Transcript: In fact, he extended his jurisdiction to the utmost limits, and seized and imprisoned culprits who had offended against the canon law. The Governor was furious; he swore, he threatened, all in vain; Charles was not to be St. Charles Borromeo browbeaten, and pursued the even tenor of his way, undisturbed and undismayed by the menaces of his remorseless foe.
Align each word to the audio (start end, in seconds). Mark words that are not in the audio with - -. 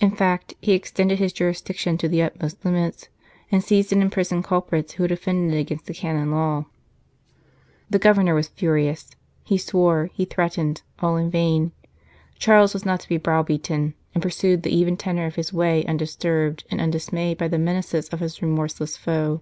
In 0.00 0.10
fact, 0.10 0.52
he 0.60 0.72
extended 0.74 1.18
his 1.18 1.32
jurisdiction 1.32 1.96
to 1.96 2.08
the 2.08 2.20
utmost 2.20 2.62
limits, 2.62 3.08
and 3.50 3.64
seized 3.64 3.90
and 3.90 4.02
imprisoned 4.02 4.44
culprits 4.44 4.92
who 4.92 5.02
had 5.02 5.10
offended 5.10 5.58
against 5.58 5.86
the 5.86 5.94
canon 5.94 6.30
law. 6.30 6.66
The 7.88 7.98
Governor 7.98 8.34
was 8.34 8.48
furious; 8.48 9.12
he 9.44 9.56
swore, 9.56 10.10
he 10.12 10.26
threatened, 10.26 10.82
all 10.98 11.16
in 11.16 11.30
vain; 11.30 11.72
Charles 12.38 12.74
was 12.74 12.84
not 12.84 13.00
to 13.00 13.08
be 13.08 13.14
St. 13.14 13.22
Charles 13.24 13.46
Borromeo 13.46 13.46
browbeaten, 13.46 13.94
and 14.14 14.22
pursued 14.22 14.62
the 14.62 14.76
even 14.76 14.98
tenor 14.98 15.24
of 15.24 15.36
his 15.36 15.54
way, 15.54 15.86
undisturbed 15.86 16.64
and 16.70 16.78
undismayed 16.78 17.38
by 17.38 17.48
the 17.48 17.56
menaces 17.56 18.10
of 18.10 18.20
his 18.20 18.42
remorseless 18.42 18.98
foe. 18.98 19.40